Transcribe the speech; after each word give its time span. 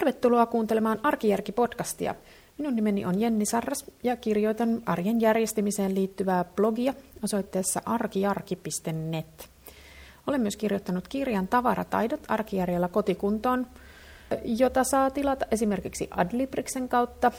Tervetuloa 0.00 0.46
kuuntelemaan 0.46 1.00
Arkijärki-podcastia. 1.02 2.14
Minun 2.58 2.76
nimeni 2.76 3.04
on 3.04 3.20
Jenni 3.20 3.46
Sarras 3.46 3.84
ja 4.02 4.16
kirjoitan 4.16 4.82
arjen 4.86 5.20
järjestämiseen 5.20 5.94
liittyvää 5.94 6.44
blogia 6.44 6.94
osoitteessa 7.24 7.82
arkijarki.net. 7.86 9.48
Olen 10.26 10.40
myös 10.40 10.56
kirjoittanut 10.56 11.08
kirjan 11.08 11.48
Tavarataidot 11.48 12.20
arkijärjellä 12.28 12.88
kotikuntoon, 12.88 13.66
jota 14.44 14.84
saa 14.84 15.10
tilata 15.10 15.46
esimerkiksi 15.50 16.08
Adlibriksen 16.10 16.88
kautta. 16.88 17.32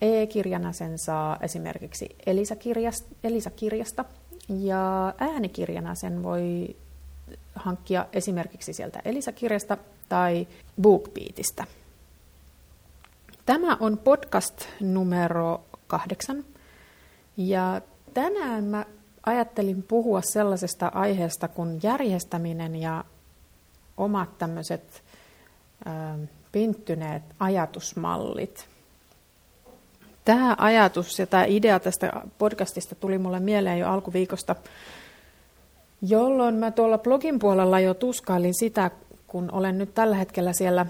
E-kirjana 0.00 0.72
sen 0.72 0.98
saa 0.98 1.38
esimerkiksi 1.42 2.16
Elisa-kirjasta, 2.26 3.08
Elisa-kirjasta 3.24 4.04
ja 4.48 5.14
äänikirjana 5.18 5.94
sen 5.94 6.22
voi 6.22 6.76
hankkia 7.54 8.06
esimerkiksi 8.12 8.72
sieltä 8.72 9.00
Elisa-kirjasta 9.04 9.76
tai 10.08 10.46
BookBeatista. 10.82 11.64
Tämä 13.48 13.76
on 13.80 13.98
podcast 13.98 14.64
numero 14.80 15.60
kahdeksan. 15.86 16.44
Ja 17.36 17.80
tänään 18.14 18.64
mä 18.64 18.84
ajattelin 19.26 19.82
puhua 19.82 20.20
sellaisesta 20.22 20.90
aiheesta 20.94 21.48
kuin 21.48 21.80
järjestäminen 21.82 22.76
ja 22.76 23.04
omat 23.96 24.38
tämmöiset 24.38 25.02
pinttyneet 26.52 27.22
ajatusmallit. 27.40 28.68
Tämä 30.24 30.56
ajatus 30.58 31.18
ja 31.18 31.26
tämä 31.26 31.44
idea 31.44 31.80
tästä 31.80 32.12
podcastista 32.38 32.94
tuli 32.94 33.18
mulle 33.18 33.40
mieleen 33.40 33.78
jo 33.78 33.88
alkuviikosta, 33.88 34.56
jolloin 36.02 36.54
mä 36.54 36.70
tuolla 36.70 36.98
blogin 36.98 37.38
puolella 37.38 37.80
jo 37.80 37.94
tuskailin 37.94 38.54
sitä, 38.58 38.90
kun 39.26 39.48
olen 39.52 39.78
nyt 39.78 39.94
tällä 39.94 40.16
hetkellä 40.16 40.52
siellä 40.52 40.86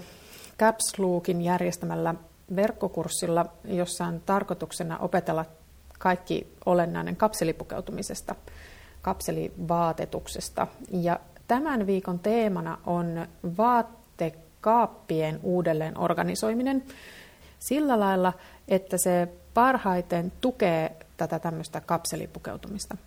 Caps 0.57 0.99
Lookin 0.99 1.41
järjestämällä 1.41 2.15
verkkokurssilla, 2.55 3.45
jossa 3.65 4.05
on 4.05 4.21
tarkoituksena 4.25 4.97
opetella 4.97 5.45
kaikki 5.99 6.53
olennainen 6.65 7.15
kapselipukeutumisesta, 7.15 8.35
kapselivaatetuksesta. 9.01 10.67
Ja 10.91 11.19
tämän 11.47 11.87
viikon 11.87 12.19
teemana 12.19 12.77
on 12.85 13.27
vaattekaappien 13.57 15.39
uudelleen 15.43 15.97
organisoiminen 15.97 16.83
sillä 17.59 17.99
lailla, 17.99 18.33
että 18.67 18.97
se 18.97 19.27
parhaiten 19.53 20.31
tukee 20.41 20.95
tätä 21.17 21.39
tämmöistä 21.39 21.81
kapselipukeutumista. 21.81 22.97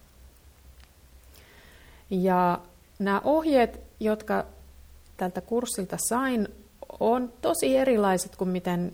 Ja 2.11 2.59
nämä 2.99 3.21
ohjeet, 3.25 3.81
jotka 4.01 4.45
tältä 5.17 5.41
kurssilta 5.41 5.97
sain, 6.09 6.49
on 7.01 7.33
tosi 7.41 7.77
erilaiset 7.77 8.37
kuin 8.37 8.51
miten 8.51 8.93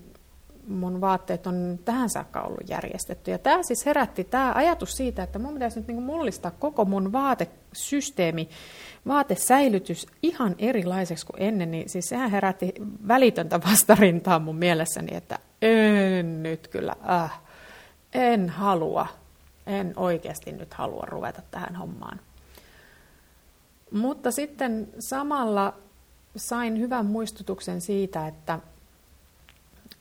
mun 0.69 1.01
vaatteet 1.01 1.47
on 1.47 1.79
tähän 1.85 2.09
saakka 2.09 2.41
ollut 2.41 2.69
järjestetty. 2.69 3.31
Ja 3.31 3.37
tämä 3.37 3.63
siis 3.63 3.85
herätti 3.85 4.23
tämä 4.23 4.51
ajatus 4.55 4.91
siitä, 4.91 5.23
että 5.23 5.39
mun 5.39 5.53
pitäisi 5.53 5.79
nyt 5.79 5.87
niinku 5.87 6.01
mullistaa 6.01 6.51
koko 6.51 6.85
mun 6.85 7.11
vaatesysteemi, 7.11 8.49
vaatesäilytys 9.07 10.07
ihan 10.23 10.55
erilaiseksi 10.57 11.25
kuin 11.25 11.41
ennen, 11.41 11.71
niin 11.71 11.89
siis 11.89 12.05
sehän 12.05 12.31
herätti 12.31 12.73
välitöntä 13.07 13.59
vastarintaa 13.69 14.39
mun 14.39 14.55
mielessäni, 14.55 15.15
että 15.15 15.39
en 15.61 16.43
nyt 16.43 16.67
kyllä, 16.67 16.95
äh, 17.09 17.39
en 18.13 18.49
halua, 18.49 19.07
en 19.67 19.93
oikeasti 19.95 20.51
nyt 20.51 20.73
halua 20.73 21.03
ruveta 21.07 21.41
tähän 21.51 21.75
hommaan. 21.75 22.19
Mutta 23.91 24.31
sitten 24.31 24.87
samalla 24.99 25.73
sain 26.35 26.79
hyvän 26.79 27.05
muistutuksen 27.05 27.81
siitä, 27.81 28.27
että 28.27 28.59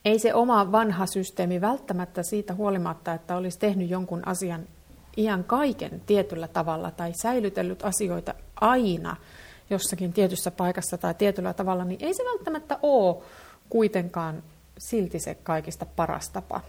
ei 0.04 0.18
se 0.18 0.34
oma 0.34 0.72
vanha 0.72 1.06
systeemi 1.06 1.60
välttämättä 1.60 2.22
siitä 2.22 2.54
huolimatta, 2.54 3.14
että 3.14 3.36
olisi 3.36 3.58
tehnyt 3.58 3.90
jonkun 3.90 4.28
asian 4.28 4.66
ihan 5.16 5.44
kaiken 5.44 6.02
tietyllä 6.06 6.48
tavalla 6.48 6.90
tai 6.90 7.12
säilytellyt 7.22 7.84
asioita 7.84 8.34
aina 8.60 9.16
jossakin 9.70 10.12
tietyssä 10.12 10.50
paikassa 10.50 10.98
tai 10.98 11.14
tietyllä 11.14 11.54
tavalla, 11.54 11.84
niin 11.84 12.04
ei 12.04 12.14
se 12.14 12.24
välttämättä 12.24 12.78
ole 12.82 13.16
kuitenkaan 13.70 14.42
silti 14.78 15.20
se 15.20 15.34
kaikista 15.34 15.86
paras 15.96 16.30
tapa. 16.30 16.60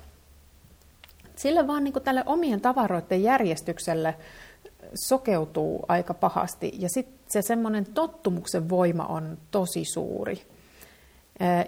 Sillä 1.35 1.67
vaan 1.67 1.84
niin 1.84 1.94
tälle 2.03 2.23
omien 2.25 2.61
tavaroiden 2.61 3.23
järjestykselle 3.23 4.16
sokeutuu 5.07 5.85
aika 5.88 6.13
pahasti 6.13 6.72
ja 6.79 6.90
sitten 6.90 7.19
se 7.28 7.41
semmoinen 7.41 7.85
tottumuksen 7.85 8.69
voima 8.69 9.06
on 9.06 9.38
tosi 9.51 9.85
suuri. 9.85 10.41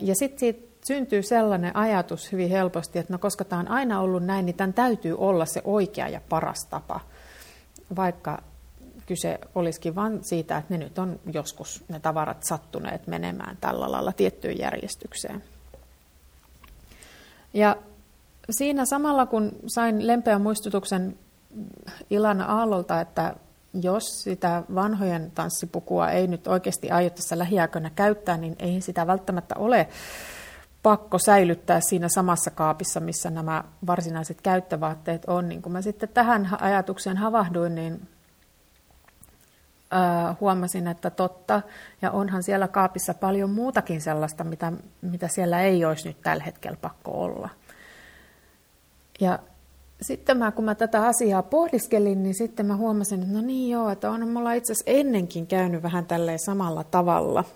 Ja 0.01 0.15
sitten 0.15 0.39
siitä 0.39 0.70
syntyy 0.83 1.23
sellainen 1.23 1.75
ajatus 1.75 2.31
hyvin 2.31 2.49
helposti, 2.49 2.99
että 2.99 3.13
no 3.13 3.19
koska 3.19 3.45
tämä 3.45 3.59
on 3.59 3.67
aina 3.67 4.01
ollut 4.01 4.23
näin, 4.23 4.45
niin 4.45 4.55
tämän 4.55 4.73
täytyy 4.73 5.15
olla 5.17 5.45
se 5.45 5.61
oikea 5.65 6.07
ja 6.07 6.21
paras 6.29 6.65
tapa, 6.69 6.99
vaikka 7.95 8.43
kyse 9.05 9.39
olisikin 9.55 9.95
vain 9.95 10.23
siitä, 10.23 10.57
että 10.57 10.73
ne 10.73 10.77
nyt 10.77 10.99
on 10.99 11.19
joskus 11.33 11.83
ne 11.89 11.99
tavarat 11.99 12.43
sattuneet 12.43 13.07
menemään 13.07 13.57
tällä 13.61 13.91
lailla 13.91 14.11
tiettyyn 14.11 14.59
järjestykseen. 14.59 15.43
Ja 17.53 17.75
siinä 18.49 18.85
samalla 18.85 19.25
kun 19.25 19.51
sain 19.67 20.07
lempeän 20.07 20.41
muistutuksen 20.41 21.17
Ilana 22.09 22.45
Aallolta, 22.45 23.01
että 23.01 23.35
jos 23.81 24.23
sitä 24.23 24.63
vanhojen 24.75 25.31
tanssipukua 25.35 26.09
ei 26.09 26.27
nyt 26.27 26.47
oikeasti 26.47 26.91
aio 26.91 27.09
tässä 27.09 27.37
lähiaikoina 27.37 27.89
käyttää, 27.89 28.37
niin 28.37 28.55
ei 28.59 28.81
sitä 28.81 29.07
välttämättä 29.07 29.55
ole 29.57 29.87
pakko 30.83 31.17
säilyttää 31.19 31.79
siinä 31.89 32.07
samassa 32.09 32.51
kaapissa, 32.51 32.99
missä 32.99 33.29
nämä 33.29 33.63
varsinaiset 33.87 34.41
käyttövaatteet 34.41 35.25
on. 35.25 35.49
Niin 35.49 35.61
kun 35.61 35.71
mä 35.71 35.81
sitten 35.81 36.09
tähän 36.09 36.49
ajatukseen 36.61 37.17
havahduin, 37.17 37.75
niin 37.75 38.07
huomasin, 40.41 40.87
että 40.87 41.09
totta, 41.09 41.61
ja 42.01 42.11
onhan 42.11 42.43
siellä 42.43 42.67
kaapissa 42.67 43.13
paljon 43.13 43.49
muutakin 43.49 44.01
sellaista, 44.01 44.43
mitä, 44.43 44.71
mitä 45.01 45.27
siellä 45.27 45.61
ei 45.61 45.85
olisi 45.85 46.07
nyt 46.07 46.21
tällä 46.21 46.43
hetkellä 46.43 46.77
pakko 46.81 47.11
olla. 47.11 47.49
Ja 49.19 49.39
sitten 50.01 50.37
mä, 50.37 50.51
kun 50.51 50.65
mä 50.65 50.75
tätä 50.75 51.05
asiaa 51.05 51.43
pohdiskelin, 51.43 52.23
niin 52.23 52.35
sitten 52.35 52.65
mä 52.65 52.75
huomasin, 52.75 53.21
että 53.21 53.33
no 53.33 53.41
niin 53.41 53.71
joo, 53.71 53.89
että 53.89 54.11
on 54.11 54.29
mulla 54.29 54.53
itse 54.53 54.73
asiassa 54.73 54.91
ennenkin 54.91 55.47
käynyt 55.47 55.83
vähän 55.83 56.05
tälleen 56.05 56.39
samalla 56.39 56.83
tavalla– 56.83 57.43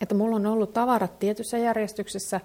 että 0.00 0.14
mulla 0.14 0.36
on 0.36 0.46
ollut 0.46 0.72
tavarat 0.72 1.18
tietyssä 1.18 1.58
järjestyksessä 1.58 2.40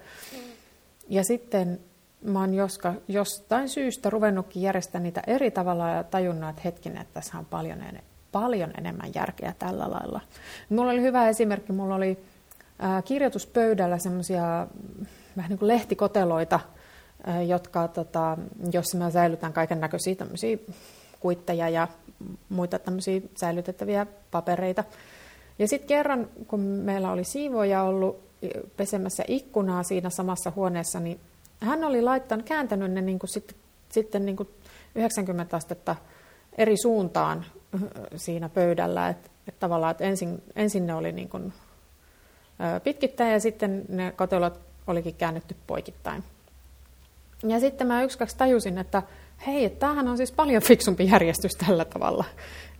ja 1.09 1.23
sitten 1.23 1.79
mä 2.21 2.39
oon 2.39 2.53
joska, 2.53 2.93
jostain 3.07 3.69
syystä 3.69 4.09
ruvennutkin 4.09 4.61
järjestämään 4.61 5.03
niitä 5.03 5.21
eri 5.27 5.51
tavalla 5.51 5.89
ja 5.89 6.03
tajunnut, 6.03 6.49
että 6.49 6.61
hetkinen, 6.65 7.01
että 7.01 7.13
tässä 7.13 7.37
on 7.37 7.45
paljon, 7.45 7.79
paljon 8.31 8.71
enemmän 8.77 9.11
järkeä 9.15 9.53
tällä 9.59 9.91
lailla. 9.91 10.21
Mulla 10.69 10.91
oli 10.91 11.01
hyvä 11.01 11.29
esimerkki, 11.29 11.73
mulla 11.73 11.95
oli 11.95 12.17
ää, 12.79 13.01
kirjoituspöydällä 13.01 13.97
semmoisia 13.97 14.67
vähän 15.37 15.49
niin 15.49 15.59
kuin 15.59 15.67
lehtikoteloita, 15.67 16.59
ää, 17.23 17.41
jotka, 17.41 17.87
tota, 17.87 18.37
jossa 18.73 18.97
mä 18.97 19.11
säilytän 19.11 19.53
kaiken 19.53 19.81
näköisiä 19.81 20.15
kuitteja 21.19 21.69
ja 21.69 21.87
muita 22.49 22.79
tämmöisiä 22.79 23.21
säilytettäviä 23.35 24.05
papereita. 24.31 24.83
Ja 25.59 25.67
sitten 25.67 25.87
kerran, 25.87 26.27
kun 26.47 26.59
meillä 26.59 27.11
oli 27.11 27.23
siivoja 27.23 27.83
ollut 27.83 28.19
pesemässä 28.77 29.23
ikkunaa 29.27 29.83
siinä 29.83 30.09
samassa 30.09 30.51
huoneessa, 30.55 30.99
niin 30.99 31.19
hän 31.59 31.83
oli 31.83 32.01
laittanut, 32.01 32.45
kääntänyt 32.45 32.91
ne 32.91 33.01
niin 33.01 33.19
kuin 33.19 33.29
sitten, 33.29 33.57
sitten 33.89 34.25
niin 34.25 34.35
kuin 34.35 34.49
90 34.95 35.57
astetta 35.57 35.95
eri 36.57 36.77
suuntaan 36.77 37.45
siinä 38.15 38.49
pöydällä. 38.49 39.09
Että 39.09 39.29
et 39.47 39.59
tavallaan, 39.59 39.91
että 39.91 40.03
ensin, 40.03 40.43
ensin 40.55 40.87
ne 40.87 40.93
oli 40.93 41.11
niin 41.11 41.29
kuin 41.29 41.53
pitkittäin 42.83 43.33
ja 43.33 43.39
sitten 43.39 43.85
ne 43.89 44.11
kotelot 44.11 44.59
olikin 44.87 45.15
käännetty 45.15 45.55
poikittain. 45.67 46.23
Ja 47.47 47.59
sitten 47.59 47.87
mä 47.87 48.03
yksi 48.03 48.17
kaksi 48.17 48.37
tajusin, 48.37 48.77
että 48.77 49.03
hei, 49.47 49.69
tämähän 49.69 50.07
on 50.07 50.17
siis 50.17 50.31
paljon 50.31 50.63
fiksumpi 50.63 51.07
järjestys 51.07 51.51
tällä 51.51 51.85
tavalla. 51.85 52.25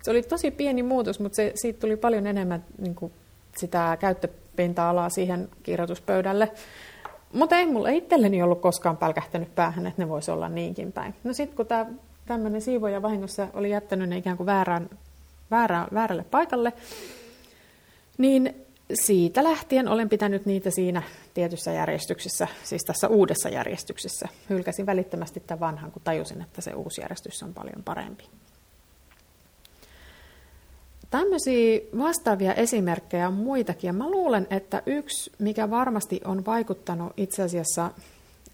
Se 0.04 0.12
oli 0.12 0.24
tosi 0.24 0.52
pieni 0.52 0.84
muutos, 0.84 1.20
mutta 1.20 1.36
se, 1.36 1.52
siitä 1.56 1.80
tuli 1.80 1.98
paljon 1.98 2.28
enemmän 2.28 2.66
niin 2.78 2.96
kuin 2.96 3.14
sitä 3.58 3.98
käyttöpinta-alaa 4.00 5.10
siihen 5.10 5.50
kirjoituspöydälle. 5.64 6.52
Mutta 7.34 7.56
ei 7.56 7.66
mulla 7.66 7.90
itselleni 7.90 8.42
ollut 8.42 8.62
koskaan 8.62 8.98
pälkähtänyt 8.98 9.56
päähän, 9.56 9.88
että 9.88 10.02
ne 10.02 10.10
voisi 10.10 10.32
olla 10.32 10.50
niinkin 10.50 10.92
päin. 10.92 11.16
No 11.24 11.34
sitten 11.34 11.58
kun 11.58 11.66
tämä 11.66 11.86
tämmöinen 12.26 12.62
siivoja 12.62 13.02
vahingossa 13.02 13.48
oli 13.54 13.70
jättänyt 13.70 14.10
ne 14.10 14.18
ikään 14.18 14.38
kuin 14.38 14.48
väärään, 14.48 14.90
väärään, 15.52 15.88
väärälle 15.94 16.24
paikalle, 16.24 16.74
niin 18.18 18.66
siitä 18.94 19.44
lähtien 19.44 19.88
olen 19.88 20.10
pitänyt 20.10 20.46
niitä 20.46 20.70
siinä 20.70 21.04
tietyssä 21.34 21.72
järjestyksessä, 21.72 22.48
siis 22.64 22.84
tässä 22.84 23.08
uudessa 23.08 23.50
järjestyksessä. 23.50 24.28
Hylkäsin 24.50 24.86
välittömästi 24.86 25.40
tämän 25.40 25.60
vanhan, 25.60 25.92
kun 25.92 26.02
tajusin, 26.02 26.42
että 26.42 26.62
se 26.62 26.74
uusi 26.74 27.02
järjestys 27.02 27.44
on 27.44 27.54
paljon 27.54 27.84
parempi. 27.84 28.24
Tämmöisiä 31.13 31.80
vastaavia 31.98 32.54
esimerkkejä 32.54 33.27
on 33.27 33.33
muitakin. 33.33 33.88
Ja 33.88 33.94
mä 33.94 34.10
luulen, 34.10 34.48
että 34.50 34.83
yksi, 34.86 35.31
mikä 35.39 35.69
varmasti 35.69 36.21
on 36.25 36.45
vaikuttanut 36.45 37.13
itse 37.18 37.44
asiassa, 37.44 37.92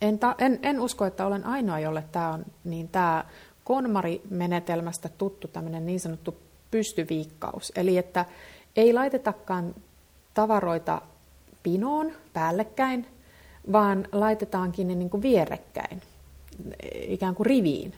en, 0.01 0.19
ta, 0.19 0.35
en, 0.37 0.59
en 0.63 0.81
usko, 0.81 1.05
että 1.05 1.25
olen 1.25 1.45
ainoa, 1.45 1.79
jolle 1.79 2.03
tämä 2.11 2.33
on, 2.33 2.45
niin 2.63 2.87
tämä 2.87 3.25
konmari-menetelmästä 3.63 5.09
tuttu 5.09 5.47
tämmöinen 5.47 5.85
niin 5.85 5.99
sanottu 5.99 6.37
pystyviikkaus. 6.71 7.71
Eli 7.75 7.97
että 7.97 8.25
ei 8.75 8.93
laitetakaan 8.93 9.75
tavaroita 10.33 11.01
pinoon 11.63 12.11
päällekkäin, 12.33 13.05
vaan 13.71 14.07
laitetaankin 14.11 14.87
ne 14.87 14.95
niin 14.95 15.09
kuin 15.09 15.21
vierekkäin, 15.21 16.01
ikään 16.93 17.35
kuin 17.35 17.45
riviin. 17.45 17.93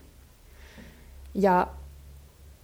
Ja 1.34 1.68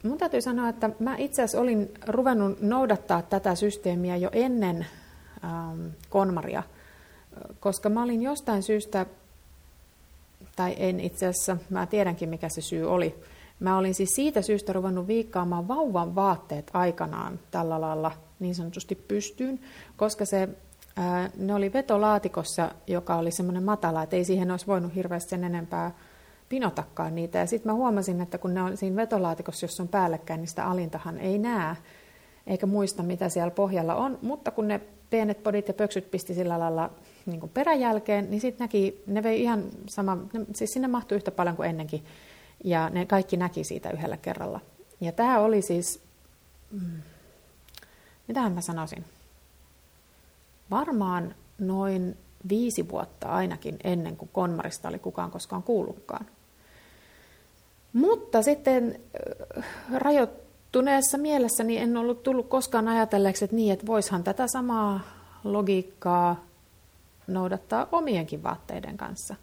mun 0.04 0.18
täytyy 0.18 0.42
sanoa, 0.42 0.70
että 0.70 0.90
mä 1.00 1.16
itse 1.18 1.42
asiassa 1.42 1.62
olin 1.62 1.92
ruvennut 2.08 2.62
noudattaa 2.62 3.22
tätä 3.22 3.56
systeemiä 3.56 4.16
jo 4.16 4.30
ennen 4.32 4.86
ähm, 5.44 5.86
konmaria, 6.10 6.64
koska 7.60 7.90
mä 7.90 8.04
olin 8.04 8.22
jostain 8.22 8.64
syystä, 8.64 9.06
tai 10.56 10.76
en 10.78 11.00
itse 11.00 11.28
asiassa, 11.28 11.58
mä 11.70 11.86
tiedänkin 11.86 12.30
mikä 12.30 12.50
se 12.50 12.62
syy 12.62 12.90
oli, 12.90 13.16
Mä 13.60 13.78
olin 13.78 13.96
siis 13.96 14.10
siitä 14.16 14.42
syystä 14.42 14.74
ruvennut 14.74 15.08
viikkaamaan 15.08 15.68
vauvan 15.68 16.16
vaatteet 16.16 16.72
aikanaan 16.74 17.40
tällä 17.52 17.82
lailla 17.82 18.12
niin 18.40 18.56
sanotusti 18.56 18.96
pystyyn, 18.96 19.60
koska 19.96 20.26
se, 20.26 20.50
ää, 20.96 21.30
ne 21.38 21.56
oli 21.56 21.74
vetolaatikossa, 21.74 22.72
joka 22.88 23.16
oli 23.16 23.32
semmoinen 23.32 23.64
matala, 23.64 24.04
että 24.04 24.16
ei 24.16 24.26
siihen 24.26 24.52
olisi 24.52 24.68
voinut 24.68 24.96
hirveästi 24.96 25.30
sen 25.30 25.44
enempää 25.44 25.92
pinotakaan 26.50 27.16
niitä. 27.16 27.38
Ja 27.38 27.46
sitten 27.46 27.72
mä 27.72 27.76
huomasin, 27.76 28.22
että 28.22 28.38
kun 28.38 28.54
ne 28.54 28.62
on 28.62 28.78
siinä 28.78 28.96
vetolaatikossa, 28.96 29.64
jos 29.64 29.80
on 29.80 29.88
päällekkäin, 29.88 30.40
niin 30.40 30.48
sitä 30.48 30.66
alintahan 30.66 31.20
ei 31.20 31.38
näe, 31.38 31.76
eikä 32.48 32.66
muista, 32.66 33.04
mitä 33.04 33.30
siellä 33.30 33.52
pohjalla 33.52 33.96
on. 33.96 34.20
Mutta 34.22 34.52
kun 34.52 34.68
ne 34.68 34.82
pienet 35.10 35.44
podit 35.44 35.68
ja 35.68 35.74
pöksyt 35.74 36.12
pisti 36.12 36.34
sillä 36.34 36.60
lailla 36.60 36.90
niin 37.26 37.50
peräjälkeen, 37.54 38.30
niin 38.30 38.42
sitten 38.42 38.66
näki, 38.66 39.04
ne 39.08 39.24
vei 39.24 39.42
ihan 39.42 39.64
sama, 39.90 40.18
siis 40.54 40.74
sinne 40.74 40.88
mahtui 40.88 41.16
yhtä 41.16 41.32
paljon 41.32 41.56
kuin 41.56 41.70
ennenkin 41.70 42.06
ja 42.64 42.90
ne 42.90 43.06
kaikki 43.06 43.38
näki 43.38 43.64
siitä 43.64 43.90
yhdellä 43.90 44.18
kerralla. 44.18 44.60
Ja 45.02 45.12
tämä 45.12 45.40
oli 45.40 45.62
siis, 45.62 46.02
mm, 46.72 47.02
mitä 48.28 48.50
mä 48.50 48.62
sanoisin, 48.62 49.06
varmaan 50.72 51.36
noin 51.60 52.18
viisi 52.50 52.90
vuotta 52.90 53.28
ainakin 53.28 53.78
ennen 53.84 54.18
kuin 54.18 54.30
Konmarista 54.34 54.90
oli 54.90 55.00
kukaan 55.00 55.32
koskaan 55.32 55.64
kuullutkaan. 55.64 56.26
Mutta 57.98 58.42
sitten 58.42 59.00
äh, 59.58 59.66
rajoittuneessa 59.94 61.18
mielessäni 61.18 61.78
en 61.78 61.98
ollut 61.98 62.24
tullut 62.24 62.48
koskaan 62.48 62.88
ajatelleeksi, 62.88 63.46
että 63.46 63.56
niin, 63.56 63.74
että 63.74 63.88
voishan 63.88 64.24
tätä 64.24 64.48
samaa 64.48 65.00
logiikkaa 65.44 66.46
noudattaa 67.28 67.88
omienkin 67.92 68.44
vaatteiden 68.44 68.98
kanssa. 68.98 69.36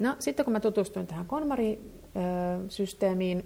No 0.00 0.16
sitten 0.18 0.44
kun 0.44 0.52
mä 0.52 0.60
tutustuin 0.60 1.06
tähän 1.06 1.26
Konmari 1.26 1.80
systeemiin 2.68 3.44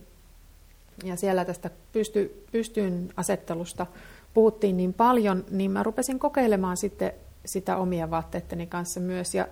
ja 1.04 1.16
siellä 1.16 1.44
tästä 1.44 1.70
pysty, 1.92 2.44
pystyyn 2.52 3.12
asettelusta 3.16 3.86
puhuttiin 4.34 4.76
niin 4.76 4.94
paljon, 4.94 5.44
niin 5.50 5.70
mä 5.70 5.82
rupesin 5.82 6.18
kokeilemaan 6.18 6.76
sitten 6.76 7.12
sitä 7.44 7.76
omia 7.76 8.10
vaatteitteni 8.10 8.66
kanssa 8.66 9.00
myös. 9.00 9.34
Ja 9.34 9.48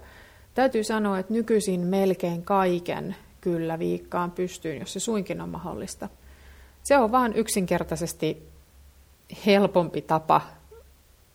täytyy 0.55 0.85
sanoa, 0.85 1.19
että 1.19 1.33
nykyisin 1.33 1.81
melkein 1.81 2.43
kaiken 2.43 3.17
kyllä 3.41 3.79
viikkaan 3.79 4.31
pystyyn, 4.31 4.81
jos 4.81 4.93
se 4.93 5.01
suinkin 5.01 5.41
on 5.41 5.49
mahdollista. 5.49 6.09
Se 6.83 6.99
on 6.99 7.13
vaan 7.13 7.33
yksinkertaisesti 7.33 8.49
helpompi 9.47 10.03
tapa 10.03 10.41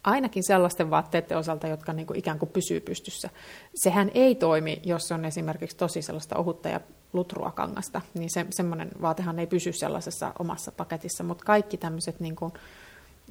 ainakin 0.03 0.43
sellaisten 0.47 0.89
vaatteiden 0.89 1.37
osalta, 1.37 1.67
jotka 1.67 1.93
niin 1.93 2.07
kuin 2.07 2.19
ikään 2.19 2.39
kuin 2.39 2.49
pysyy 2.49 2.79
pystyssä. 2.79 3.29
Sehän 3.75 4.11
ei 4.13 4.35
toimi, 4.35 4.81
jos 4.83 5.11
on 5.11 5.25
esimerkiksi 5.25 5.77
tosi 5.77 6.01
sellaista 6.01 6.37
ohutta 6.37 6.69
ja 6.69 6.79
lutrua 7.13 7.51
kangasta, 7.51 8.01
niin 8.13 8.29
se, 8.29 8.45
semmoinen 8.49 8.91
vaatehan 9.01 9.39
ei 9.39 9.47
pysy 9.47 9.73
sellaisessa 9.73 10.33
omassa 10.39 10.71
paketissa, 10.71 11.23
mutta 11.23 11.45
kaikki 11.45 11.77
tämmöiset 11.77 12.19
niin 12.19 12.35
kuin 12.35 12.53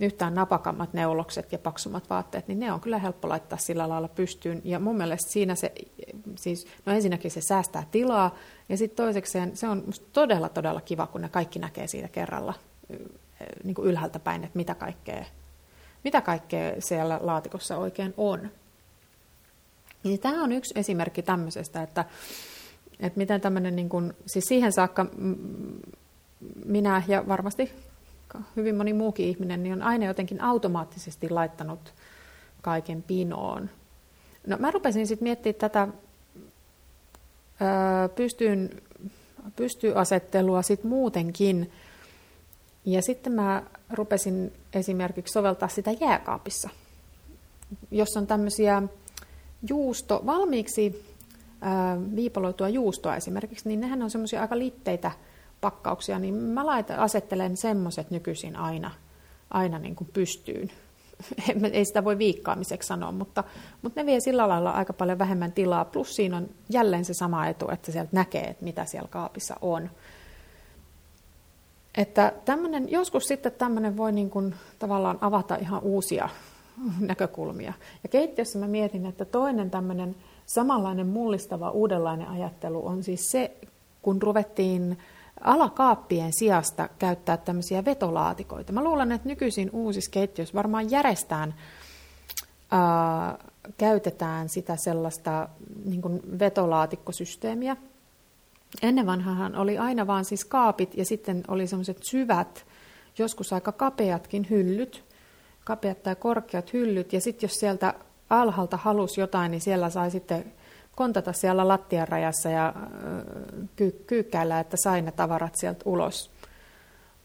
yhtään 0.01 0.35
napakammat 0.35 0.93
neulokset 0.93 1.53
ja 1.53 1.59
paksummat 1.59 2.11
vaatteet, 2.11 2.49
niin 2.49 2.61
ne 2.61 2.73
on 2.73 2.81
kyllä 2.81 2.99
helppo 2.99 3.29
laittaa 3.29 3.59
sillä 3.59 3.89
lailla 3.89 4.09
pystyyn. 4.09 4.61
Ja 4.65 4.79
mun 4.79 4.97
mielestä 4.97 5.33
siinä 5.33 5.55
se, 5.55 5.73
siis, 6.43 6.67
no 6.87 6.93
ensinnäkin 6.93 7.31
se 7.31 7.41
säästää 7.41 7.87
tilaa, 7.91 8.35
ja 8.69 8.77
sitten 8.77 8.97
toisekseen 8.97 9.57
se 9.57 9.69
on 9.69 9.85
todella, 10.13 10.49
todella 10.49 10.81
kiva, 10.81 11.07
kun 11.07 11.21
ne 11.21 11.29
kaikki 11.29 11.59
näkee 11.59 11.87
siitä 11.87 12.09
kerralla 12.09 12.55
niin 13.65 13.75
kuin 13.75 13.89
ylhäältä 13.89 14.19
päin, 14.19 14.45
että 14.45 14.57
mitä 14.57 14.75
kaikkea 14.75 15.25
mitä 16.05 16.21
kaikkea 16.21 16.75
siellä 16.79 17.21
laatikossa 17.23 17.77
oikein 17.77 18.15
on. 18.17 18.51
Niin 20.05 20.21
tämä 20.21 20.45
on 20.45 20.53
yksi 20.53 20.75
esimerkki 20.77 21.23
tämmöisestä, 21.23 21.83
että, 21.83 22.05
että 23.01 23.19
miten 23.19 23.41
tämmöinen, 23.41 23.77
niin 23.77 23.89
kuin, 23.89 24.13
siis 24.27 24.45
siihen 24.45 24.73
saakka 24.73 25.07
minä 26.65 27.03
ja 27.09 27.29
varmasti 27.29 27.73
hyvin 28.57 28.77
moni 28.77 28.93
muukin 28.93 29.27
ihminen, 29.27 29.63
niin 29.63 29.73
on 29.73 29.83
aina 29.83 30.07
jotenkin 30.07 30.41
automaattisesti 30.41 31.31
laittanut 31.31 31.95
kaiken 32.63 33.03
pinoon. 33.03 33.71
No 34.47 34.57
mä 34.57 34.71
rupesin 34.71 35.07
sitten 35.07 35.27
miettimään 35.27 35.61
tätä 35.61 35.89
pystyyn, 38.15 38.71
pystyasettelua 39.57 40.63
sitten 40.63 40.91
muutenkin, 40.91 41.73
ja 42.85 43.03
sitten 43.03 43.33
mä 43.33 43.63
rupesin 43.91 44.53
esimerkiksi 44.73 45.33
soveltaa 45.33 45.69
sitä 45.69 45.91
jääkaapissa, 46.01 46.71
jos 47.91 48.17
on 48.17 48.27
tämmöisiä 48.27 48.83
juusto, 49.69 50.23
valmiiksi 50.27 51.05
viipaloitua 52.17 52.69
juustoa 52.69 53.17
esimerkiksi, 53.17 53.69
niin 53.69 53.81
nehän 53.81 54.03
on 54.03 54.11
semmoisia 54.11 54.41
aika 54.41 54.59
litteitä 54.59 55.11
pakkauksia, 55.61 56.19
niin 56.19 56.35
mä 56.35 56.67
laitan, 56.67 56.99
asettelen 56.99 57.57
semmoiset 57.57 58.11
nykyisin 58.11 58.57
aina, 58.57 58.91
aina 59.51 59.79
niin 59.79 59.97
kuin 59.97 60.11
pystyyn. 60.13 60.71
Ei 61.73 61.85
sitä 61.85 62.05
voi 62.05 62.19
viikkaamiseksi 62.19 62.87
sanoa, 62.87 63.13
mutta, 63.13 63.45
mutta 63.83 64.01
ne 64.01 64.07
vie 64.07 64.21
sillä 64.21 64.49
lailla 64.49 64.71
aika 64.71 64.93
paljon 64.93 65.19
vähemmän 65.19 65.53
tilaa. 65.53 65.85
Plus 65.85 66.17
siinä 66.17 66.37
on 66.37 66.49
jälleen 66.69 67.05
se 67.05 67.15
sama 67.15 67.47
etu, 67.47 67.69
että 67.71 67.93
sieltä 67.93 68.11
näkee, 68.13 68.45
että 68.45 68.65
mitä 68.65 68.85
siellä 68.85 69.09
kaapissa 69.09 69.57
on. 69.61 69.91
Että 71.97 72.33
tämmönen, 72.45 72.91
joskus 72.91 73.25
sitten 73.25 73.53
tämmöinen 73.53 73.97
voi 73.97 74.13
niin 74.13 74.31
kuin 74.31 74.55
tavallaan 74.79 75.19
avata 75.21 75.57
ihan 75.57 75.83
uusia 75.83 76.29
näkökulmia. 77.01 77.73
Ja 78.03 78.09
keittiössä 78.09 78.59
mä 78.59 78.67
mietin, 78.67 79.07
että 79.07 79.25
toinen 79.25 79.71
tämmöinen 79.71 80.17
samanlainen 80.47 81.07
mullistava 81.07 81.71
uudenlainen 81.71 82.29
ajattelu 82.29 82.87
on 82.87 83.03
siis 83.03 83.31
se, 83.31 83.57
kun 84.03 84.23
ruvettiin 84.23 84.99
alakaappien 85.41 86.33
sijasta 86.39 86.89
käyttää 86.99 87.37
tämmöisiä 87.37 87.85
vetolaatikoita. 87.85 88.73
Mä 88.73 88.85
luulen, 88.85 89.13
että 89.13 89.29
nykyisin 89.29 89.71
uusissa 89.73 90.11
keittiöissä 90.11 90.55
varmaan 90.55 90.91
järjestään 90.91 91.55
ää, 92.71 93.39
käytetään 93.79 94.49
sitä 94.49 94.77
sellaista 94.77 95.49
niin 95.85 96.03
kuin 96.03 96.21
vetolaatikkosysteemiä, 96.39 97.77
Ennen 98.83 99.07
vanhahan 99.07 99.57
oli 99.57 99.79
aina 99.79 100.07
vaan 100.07 100.25
siis 100.25 100.45
kaapit 100.45 100.95
ja 100.97 101.05
sitten 101.05 101.43
oli 101.49 101.67
semmoiset 101.67 102.03
syvät, 102.03 102.67
joskus 103.19 103.53
aika 103.53 103.73
kapeatkin 103.73 104.47
hyllyt, 104.51 105.05
kapeat 105.65 106.03
tai 106.03 106.17
korkeat 106.17 106.73
hyllyt. 106.73 107.13
Ja 107.13 107.21
sitten 107.21 107.49
jos 107.49 107.61
sieltä 107.61 107.95
alhaalta 108.31 108.77
halusi 108.77 109.21
jotain, 109.21 109.51
niin 109.51 109.61
siellä 109.61 109.91
sai 109.91 110.11
sitten 110.11 110.53
kontata 110.97 111.33
siellä 111.33 111.69
lattian 111.69 112.09
rajassa 112.09 112.51
ja 112.51 112.75
ky- 113.77 114.05
kyykkäillä, 114.07 114.61
että 114.61 114.77
sai 114.77 115.03
ne 115.03 115.13
tavarat 115.13 115.55
sieltä 115.55 115.83
ulos. 115.85 116.31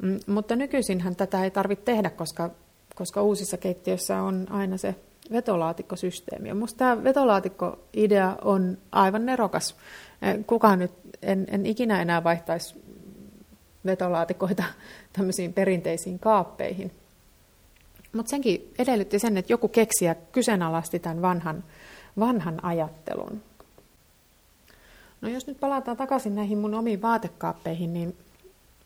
Mm, 0.02 0.20
mutta 0.28 0.56
nykyisinhän 0.56 1.16
tätä 1.16 1.44
ei 1.44 1.52
tarvitse 1.52 1.86
tehdä, 1.86 2.10
koska, 2.10 2.50
koska 2.96 3.22
uusissa 3.22 3.58
keittiöissä 3.58 4.22
on 4.22 4.48
aina 4.50 4.78
se 4.78 4.96
vetolaatikkosysteemi. 5.32 6.54
Minusta 6.54 6.78
tämä 6.78 7.04
vetolaatikko-idea 7.04 8.36
on 8.42 8.78
aivan 8.92 9.26
nerokas. 9.26 9.76
Kukaan 10.48 10.80
nyt 10.80 10.92
en, 11.22 11.48
en 11.52 11.66
ikinä 11.66 12.02
enää 12.02 12.24
vaihtaisi 12.24 12.76
vetolaatikoita 13.86 14.64
tämmöisiin 15.14 15.54
perinteisiin 15.54 16.20
kaappeihin. 16.20 16.92
Mutta 18.14 18.30
senkin 18.30 18.74
edellytti 18.80 19.20
sen, 19.20 19.38
että 19.38 19.54
joku 19.54 19.68
keksiä 19.68 20.16
kyseenalaisti 20.32 21.00
tämän 21.00 21.22
vanhan, 21.22 21.64
vanhan 22.20 22.66
ajattelun. 22.66 23.42
No 25.22 25.30
jos 25.30 25.48
nyt 25.48 25.60
palataan 25.60 25.98
takaisin 25.98 26.36
näihin 26.36 26.58
mun 26.58 26.74
omiin 26.74 27.02
vaatekaappeihin, 27.02 27.94
niin 27.94 28.16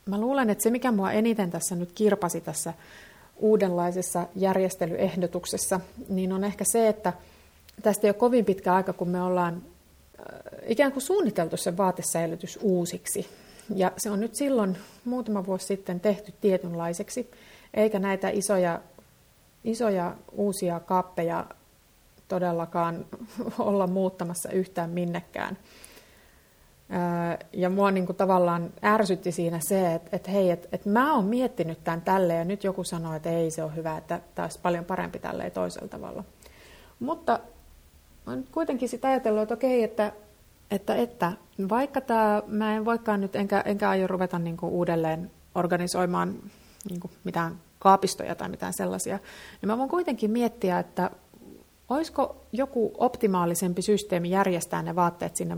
mä 0.05 0.21
luulen, 0.21 0.49
että 0.49 0.63
se 0.63 0.69
mikä 0.69 0.91
mua 0.91 1.11
eniten 1.11 1.51
tässä 1.51 1.75
nyt 1.75 1.91
kirpasi 1.91 2.41
tässä 2.41 2.73
uudenlaisessa 3.37 4.27
järjestelyehdotuksessa, 4.35 5.79
niin 6.09 6.33
on 6.33 6.43
ehkä 6.43 6.63
se, 6.63 6.87
että 6.87 7.13
tästä 7.81 8.07
jo 8.07 8.13
kovin 8.13 8.45
pitkä 8.45 8.73
aika, 8.73 8.93
kun 8.93 9.09
me 9.09 9.21
ollaan 9.21 9.61
ikään 10.65 10.91
kuin 10.91 11.03
suunniteltu 11.03 11.57
se 11.57 11.77
vaatesäilytys 11.77 12.59
uusiksi. 12.61 13.29
Ja 13.75 13.91
se 13.97 14.09
on 14.09 14.19
nyt 14.19 14.35
silloin 14.35 14.77
muutama 15.05 15.45
vuosi 15.45 15.65
sitten 15.65 15.99
tehty 15.99 16.33
tietynlaiseksi. 16.41 17.31
eikä 17.73 17.99
näitä 17.99 18.29
isoja, 18.29 18.81
isoja 19.63 20.15
uusia 20.31 20.79
kaappeja 20.79 21.45
todellakaan 22.27 23.05
olla 23.59 23.87
muuttamassa 23.87 24.51
yhtään 24.51 24.89
minnekään. 24.89 25.57
Ja 27.53 27.69
mua 27.69 27.91
niin 27.91 28.05
kuin 28.05 28.15
tavallaan 28.15 28.73
ärsytti 28.83 29.31
siinä 29.31 29.59
se, 29.67 29.93
että, 29.93 30.09
että 30.15 30.31
hei, 30.31 30.49
että, 30.49 30.67
että 30.71 30.89
mä 30.89 31.15
oon 31.15 31.25
miettinyt 31.25 31.83
tämän 31.83 32.01
tälle 32.01 32.33
ja 32.33 32.45
nyt 32.45 32.63
joku 32.63 32.83
sanoo, 32.83 33.13
että 33.13 33.29
ei 33.29 33.51
se 33.51 33.63
ole 33.63 33.75
hyvä, 33.75 33.97
että 33.97 34.21
tämä 34.35 34.43
olisi 34.45 34.59
paljon 34.61 34.85
parempi 34.85 35.19
tälleen 35.19 35.51
toisella 35.51 35.87
tavalla. 35.87 36.23
Mutta 36.99 37.39
nyt 38.25 38.49
kuitenkin 38.49 38.89
sitä 38.89 39.07
ajatellut, 39.07 39.43
että 39.43 39.53
okei, 39.53 39.83
että, 39.83 40.11
että, 40.71 40.95
että 40.95 41.31
vaikka 41.69 42.01
tämä, 42.01 42.41
mä 42.47 42.75
en 42.75 42.85
voikaan 42.85 43.21
nyt, 43.21 43.35
enkä, 43.35 43.61
enkä 43.65 43.89
aio 43.89 44.07
ruveta 44.07 44.39
niin 44.39 44.57
kuin 44.57 44.71
uudelleen 44.71 45.31
organisoimaan 45.55 46.35
niin 46.89 46.99
kuin 46.99 47.11
mitään 47.23 47.59
kaapistoja 47.79 48.35
tai 48.35 48.49
mitään 48.49 48.73
sellaisia, 48.73 49.19
niin 49.61 49.67
mä 49.67 49.77
voin 49.77 49.89
kuitenkin 49.89 50.31
miettiä, 50.31 50.79
että 50.79 51.11
olisiko 51.89 52.45
joku 52.51 52.93
optimaalisempi 52.97 53.81
systeemi 53.81 54.29
järjestää 54.29 54.81
ne 54.81 54.95
vaatteet 54.95 55.35
sinne 55.35 55.57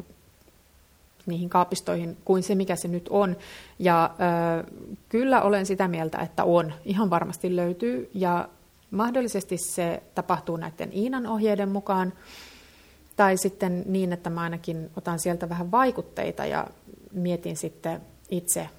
niihin 1.25 1.49
kaapistoihin 1.49 2.17
kuin 2.25 2.43
se, 2.43 2.55
mikä 2.55 2.75
se 2.75 2.87
nyt 2.87 3.07
on. 3.09 3.37
Ja 3.79 4.15
ö, 4.59 4.71
kyllä 5.09 5.41
olen 5.41 5.65
sitä 5.65 5.87
mieltä, 5.87 6.17
että 6.17 6.43
on. 6.43 6.73
Ihan 6.85 7.09
varmasti 7.09 7.55
löytyy. 7.55 8.09
Ja 8.13 8.49
mahdollisesti 8.91 9.57
se 9.57 10.03
tapahtuu 10.15 10.57
näiden 10.57 10.93
Iinan 10.93 11.27
ohjeiden 11.27 11.69
mukaan. 11.69 12.13
Tai 13.15 13.37
sitten 13.37 13.83
niin, 13.85 14.13
että 14.13 14.29
mä 14.29 14.41
ainakin 14.41 14.89
otan 14.97 15.19
sieltä 15.19 15.49
vähän 15.49 15.71
vaikutteita 15.71 16.45
ja 16.45 16.67
mietin 17.13 17.57
sitten 17.57 18.01
itse, 18.29 18.69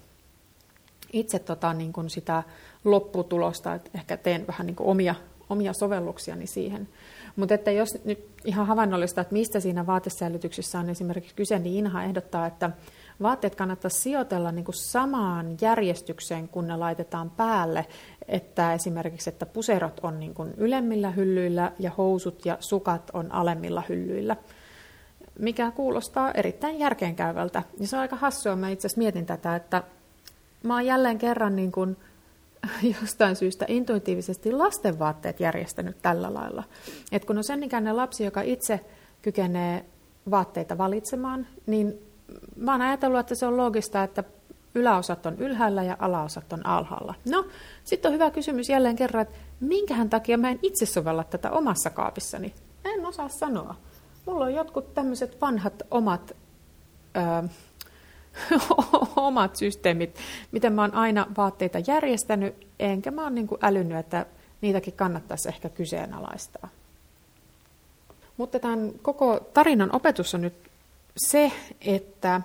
itse 1.13 1.39
tota, 1.39 1.73
niin 1.73 1.93
kuin 1.93 2.09
sitä 2.09 2.43
lopputulosta, 2.83 3.73
että 3.73 3.89
ehkä 3.93 4.17
teen 4.17 4.47
vähän 4.47 4.67
niin 4.67 4.75
kuin 4.75 4.89
omia, 4.89 5.15
omia 5.49 5.73
sovelluksiani 5.73 6.47
siihen. 6.47 6.87
Mutta 7.35 7.55
että 7.55 7.71
jos 7.71 7.97
nyt 8.05 8.27
ihan 8.45 8.67
havainnollista, 8.67 9.21
että 9.21 9.33
mistä 9.33 9.59
siinä 9.59 9.87
vaatesäilytyksessä 9.87 10.79
on 10.79 10.89
esimerkiksi 10.89 11.35
kyse, 11.35 11.59
niin 11.59 11.75
Inha 11.75 12.03
ehdottaa, 12.03 12.47
että 12.47 12.71
vaatteet 13.21 13.55
kannattaisi 13.55 13.99
sijoitella 13.99 14.51
niin 14.51 14.65
kuin 14.65 14.75
samaan 14.75 15.57
järjestykseen, 15.61 16.47
kun 16.47 16.67
ne 16.67 16.75
laitetaan 16.75 17.29
päälle, 17.29 17.85
että 18.27 18.73
esimerkiksi, 18.73 19.29
että 19.29 19.45
puserot 19.45 19.99
on 20.03 20.19
niin 20.19 20.33
kuin 20.33 20.53
ylemmillä 20.57 21.11
hyllyillä 21.11 21.71
ja 21.79 21.91
housut 21.97 22.45
ja 22.45 22.57
sukat 22.59 23.11
on 23.13 23.31
alemmilla 23.31 23.83
hyllyillä, 23.89 24.35
mikä 25.39 25.71
kuulostaa 25.71 26.31
erittäin 26.31 26.79
järkeenkäyvältä. 26.79 27.63
Ja 27.79 27.87
se 27.87 27.95
on 27.95 28.01
aika 28.01 28.15
hassua, 28.15 28.55
mä 28.55 28.69
itse 28.69 28.87
asiassa 28.87 29.01
mietin 29.01 29.25
tätä, 29.25 29.55
että 29.55 29.83
mä 30.63 30.73
oon 30.73 30.85
jälleen 30.85 31.17
kerran 31.17 31.55
niin 31.55 31.71
kuin 31.71 31.97
jostain 33.01 33.35
syystä 33.35 33.65
intuitiivisesti 33.67 34.51
lastenvaatteet 34.51 35.39
järjestänyt 35.39 36.01
tällä 36.01 36.33
lailla. 36.33 36.63
Et 37.11 37.25
kun 37.25 37.37
on 37.37 37.43
sen 37.43 37.63
ikäinen 37.63 37.97
lapsi, 37.97 38.23
joka 38.23 38.41
itse 38.41 38.85
kykenee 39.21 39.85
vaatteita 40.31 40.77
valitsemaan, 40.77 41.47
niin 41.65 41.93
mä 42.55 42.71
oon 42.71 42.81
ajatellut, 42.81 43.19
että 43.19 43.35
se 43.35 43.45
on 43.45 43.57
logista, 43.57 44.03
että 44.03 44.23
yläosat 44.75 45.25
on 45.25 45.37
ylhäällä 45.37 45.83
ja 45.83 45.97
alaosat 45.99 46.53
on 46.53 46.65
alhaalla. 46.65 47.13
No, 47.29 47.45
sitten 47.83 48.09
on 48.09 48.13
hyvä 48.13 48.31
kysymys 48.31 48.69
jälleen 48.69 48.95
kerran, 48.95 49.21
että 49.21 49.35
minkähän 49.59 50.09
takia 50.09 50.37
mä 50.37 50.49
en 50.49 50.59
itse 50.61 50.85
sovella 50.85 51.23
tätä 51.23 51.51
omassa 51.51 51.89
kaapissani? 51.89 52.53
En 52.85 53.05
osaa 53.05 53.29
sanoa. 53.29 53.75
Mulla 54.25 54.45
on 54.45 54.53
jotkut 54.53 54.93
tämmöiset 54.93 55.41
vanhat 55.41 55.83
omat 55.91 56.35
ö, 57.17 57.49
omat 59.15 59.55
systeemit, 59.55 60.15
miten 60.51 60.73
mä 60.73 60.81
oon 60.81 60.93
aina 60.93 61.27
vaatteita 61.37 61.79
järjestänyt, 61.87 62.67
enkä 62.79 63.11
mä 63.11 63.23
oon 63.23 63.35
niin 63.35 63.47
älynyt, 63.61 63.97
että 63.97 64.25
niitäkin 64.61 64.93
kannattaisi 64.93 65.49
ehkä 65.49 65.69
kyseenalaistaa. 65.69 66.69
Mutta 68.37 68.59
tämän 68.59 68.91
koko 69.01 69.39
tarinan 69.53 69.95
opetus 69.95 70.35
on 70.35 70.41
nyt 70.41 70.53
se, 71.17 71.51
että 71.81 72.41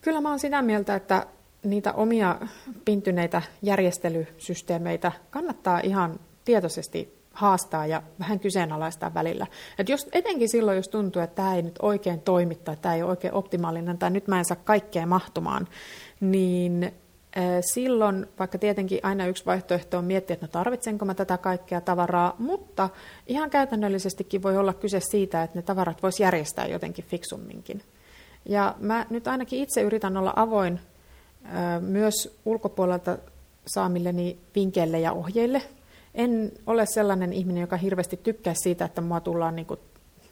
kyllä 0.00 0.20
mä 0.20 0.28
oon 0.28 0.38
sitä 0.38 0.62
mieltä, 0.62 0.94
että 0.94 1.26
niitä 1.64 1.92
omia 1.92 2.38
pintyneitä 2.84 3.42
järjestelysysteemeitä 3.62 5.12
kannattaa 5.30 5.80
ihan 5.80 6.20
tietoisesti 6.44 7.13
haastaa 7.34 7.86
ja 7.86 8.02
vähän 8.18 8.40
kyseenalaistaa 8.40 9.14
välillä. 9.14 9.46
Et 9.78 9.88
jos, 9.88 10.08
etenkin 10.12 10.48
silloin, 10.48 10.76
jos 10.76 10.88
tuntuu, 10.88 11.22
että 11.22 11.36
tämä 11.36 11.54
ei 11.54 11.62
nyt 11.62 11.78
oikein 11.82 12.20
toimi 12.20 12.54
tai 12.54 12.76
tämä 12.76 12.94
ei 12.94 13.02
ole 13.02 13.10
oikein 13.10 13.34
optimaalinen 13.34 13.98
tai 13.98 14.10
nyt 14.10 14.28
mä 14.28 14.38
en 14.38 14.44
saa 14.44 14.56
kaikkea 14.64 15.06
mahtumaan, 15.06 15.68
niin 16.20 16.92
silloin, 17.60 18.26
vaikka 18.38 18.58
tietenkin 18.58 19.00
aina 19.02 19.26
yksi 19.26 19.46
vaihtoehto 19.46 19.98
on 19.98 20.04
miettiä, 20.04 20.34
että 20.34 20.46
no 20.46 20.50
tarvitsenko 20.50 21.04
mä 21.04 21.14
tätä 21.14 21.38
kaikkea 21.38 21.80
tavaraa, 21.80 22.36
mutta 22.38 22.88
ihan 23.26 23.50
käytännöllisestikin 23.50 24.42
voi 24.42 24.56
olla 24.56 24.74
kyse 24.74 25.00
siitä, 25.00 25.42
että 25.42 25.58
ne 25.58 25.62
tavarat 25.62 26.02
voisi 26.02 26.22
järjestää 26.22 26.66
jotenkin 26.66 27.04
fiksumminkin. 27.04 27.82
Ja 28.44 28.74
mä 28.78 29.06
nyt 29.10 29.28
ainakin 29.28 29.62
itse 29.62 29.80
yritän 29.80 30.16
olla 30.16 30.32
avoin 30.36 30.80
myös 31.80 32.38
ulkopuolelta 32.44 33.18
saamilleni 33.66 34.38
vinkkeille 34.54 35.00
ja 35.00 35.12
ohjeille, 35.12 35.62
en 36.14 36.52
ole 36.66 36.86
sellainen 36.86 37.32
ihminen, 37.32 37.60
joka 37.60 37.76
hirveästi 37.76 38.16
tykkää 38.16 38.54
siitä, 38.54 38.84
että 38.84 39.00
mua 39.00 39.20
tullaan 39.20 39.56
niin 39.56 39.66
kuin 39.66 39.80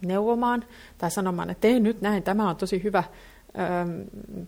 neuvomaan 0.06 0.64
tai 0.98 1.10
sanomaan, 1.10 1.50
että 1.50 1.60
tee 1.60 1.80
nyt 1.80 2.00
näin, 2.00 2.22
tämä 2.22 2.50
on 2.50 2.56
tosi 2.56 2.82
hyvä. 2.82 3.04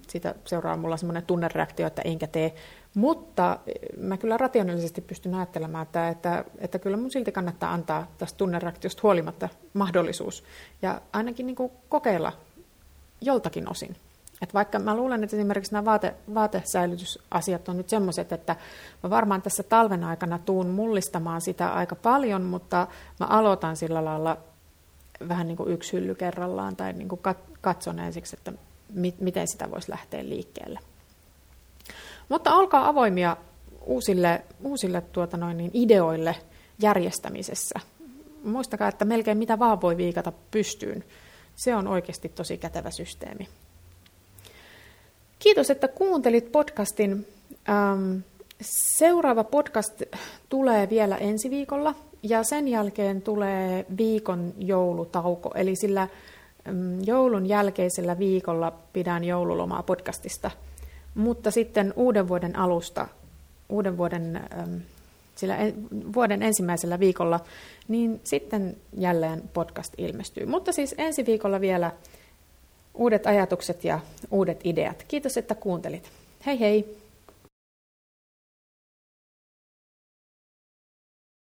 Siitä 0.08 0.34
seuraa 0.44 0.76
mulla 0.76 0.96
semmoinen 0.96 1.26
tunnereaktio, 1.26 1.86
että 1.86 2.02
enkä 2.02 2.26
tee. 2.26 2.54
Mutta 2.94 3.58
mä 3.96 4.16
kyllä 4.16 4.36
rationaalisesti 4.36 5.00
pystyn 5.00 5.34
ajattelemaan, 5.34 5.82
että, 5.82 6.08
että, 6.08 6.44
että 6.58 6.78
kyllä 6.78 6.96
mun 6.96 7.10
silti 7.10 7.32
kannattaa 7.32 7.72
antaa 7.72 8.06
tästä 8.18 8.36
tunnereaktiosta 8.36 9.00
huolimatta 9.02 9.48
mahdollisuus. 9.74 10.44
Ja 10.82 11.00
ainakin 11.12 11.46
niin 11.46 11.56
kuin 11.56 11.72
kokeilla 11.88 12.32
joltakin 13.20 13.70
osin. 13.70 13.96
Et 14.44 14.54
vaikka 14.54 14.78
mä 14.78 14.96
luulen, 14.96 15.24
että 15.24 15.36
esimerkiksi 15.36 15.72
nämä 15.72 15.84
vaate, 15.84 16.14
vaatesäilytysasiat 16.34 17.68
on 17.68 17.76
nyt 17.76 17.88
semmoiset, 17.88 18.32
että 18.32 18.56
mä 19.02 19.10
varmaan 19.10 19.42
tässä 19.42 19.62
talven 19.62 20.04
aikana 20.04 20.38
tuun 20.38 20.66
mullistamaan 20.66 21.40
sitä 21.40 21.68
aika 21.72 21.94
paljon, 21.94 22.42
mutta 22.42 22.86
mä 23.20 23.26
aloitan 23.26 23.76
sillä 23.76 24.04
lailla 24.04 24.36
vähän 25.28 25.46
niin 25.46 25.56
kuin 25.56 25.72
yksi 25.72 25.92
hylly 25.92 26.14
kerrallaan 26.14 26.76
tai 26.76 26.92
niin 26.92 27.08
kuin 27.08 27.20
katson 27.60 27.98
ensiksi, 27.98 28.36
että 28.36 28.52
mi, 28.94 29.14
miten 29.20 29.48
sitä 29.48 29.70
voisi 29.70 29.90
lähteä 29.90 30.24
liikkeelle. 30.24 30.80
Mutta 32.28 32.54
olkaa 32.54 32.88
avoimia 32.88 33.36
uusille, 33.86 34.42
uusille 34.62 35.00
tuota 35.00 35.36
noin, 35.36 35.56
niin 35.56 35.70
ideoille 35.74 36.36
järjestämisessä. 36.82 37.80
Muistakaa, 38.44 38.88
että 38.88 39.04
melkein 39.04 39.38
mitä 39.38 39.58
vaan 39.58 39.80
voi 39.80 39.96
viikata 39.96 40.32
pystyyn. 40.50 41.04
Se 41.56 41.76
on 41.76 41.88
oikeasti 41.88 42.28
tosi 42.28 42.58
kätevä 42.58 42.90
systeemi. 42.90 43.48
Kiitos, 45.44 45.70
että 45.70 45.88
kuuntelit 45.88 46.52
podcastin. 46.52 47.26
Ähm, 47.68 48.16
seuraava 48.60 49.44
podcast 49.44 50.02
tulee 50.48 50.90
vielä 50.90 51.16
ensi 51.16 51.50
viikolla 51.50 51.94
ja 52.22 52.42
sen 52.42 52.68
jälkeen 52.68 53.22
tulee 53.22 53.86
viikon 53.98 54.54
joulutauko. 54.58 55.50
Eli 55.54 55.76
sillä 55.76 56.02
ähm, 56.68 57.00
joulun 57.06 57.46
jälkeisellä 57.46 58.18
viikolla 58.18 58.72
pidän 58.92 59.24
joululomaa 59.24 59.82
podcastista. 59.82 60.50
Mutta 61.14 61.50
sitten 61.50 61.92
uuden 61.96 62.28
vuoden 62.28 62.56
alusta, 62.56 63.08
uuden 63.68 63.96
vuoden, 63.96 64.36
ähm, 64.36 64.76
sillä 65.34 65.56
vuoden 66.14 66.42
ensimmäisellä 66.42 67.00
viikolla, 67.00 67.40
niin 67.88 68.20
sitten 68.24 68.76
jälleen 68.98 69.42
podcast 69.54 69.92
ilmestyy. 69.98 70.46
Mutta 70.46 70.72
siis 70.72 70.94
ensi 70.98 71.26
viikolla 71.26 71.60
vielä 71.60 71.92
uudet 72.94 73.26
ajatukset 73.26 73.84
ja 73.84 74.00
uudet 74.30 74.60
ideat. 74.64 75.04
Kiitos, 75.08 75.36
että 75.36 75.54
kuuntelit. 75.54 76.10
Hei 76.46 76.60
hei! 76.60 77.03